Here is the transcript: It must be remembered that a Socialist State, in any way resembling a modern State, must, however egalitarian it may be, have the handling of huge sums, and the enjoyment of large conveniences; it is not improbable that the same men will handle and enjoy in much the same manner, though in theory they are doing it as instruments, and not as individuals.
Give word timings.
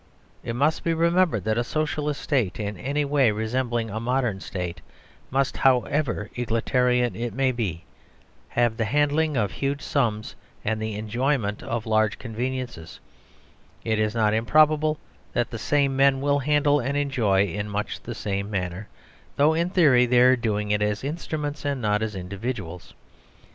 It 0.43 0.55
must 0.55 0.83
be 0.83 0.95
remembered 0.95 1.43
that 1.43 1.59
a 1.59 1.63
Socialist 1.63 2.19
State, 2.21 2.59
in 2.59 2.75
any 2.75 3.05
way 3.05 3.29
resembling 3.29 3.91
a 3.91 3.99
modern 3.99 4.39
State, 4.39 4.81
must, 5.29 5.57
however 5.57 6.31
egalitarian 6.35 7.15
it 7.15 7.35
may 7.35 7.51
be, 7.51 7.83
have 8.49 8.77
the 8.77 8.85
handling 8.85 9.37
of 9.37 9.51
huge 9.51 9.83
sums, 9.83 10.33
and 10.65 10.81
the 10.81 10.95
enjoyment 10.95 11.61
of 11.61 11.85
large 11.85 12.17
conveniences; 12.17 12.99
it 13.85 13.99
is 13.99 14.15
not 14.15 14.33
improbable 14.33 14.97
that 15.33 15.51
the 15.51 15.59
same 15.59 15.95
men 15.95 16.19
will 16.19 16.39
handle 16.39 16.79
and 16.79 16.97
enjoy 16.97 17.43
in 17.45 17.69
much 17.69 18.01
the 18.01 18.15
same 18.15 18.49
manner, 18.49 18.87
though 19.35 19.53
in 19.53 19.69
theory 19.69 20.07
they 20.07 20.21
are 20.21 20.35
doing 20.35 20.71
it 20.71 20.81
as 20.81 21.03
instruments, 21.03 21.63
and 21.63 21.79
not 21.79 22.01
as 22.01 22.15
individuals. 22.15 22.95